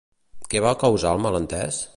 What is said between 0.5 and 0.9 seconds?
Què va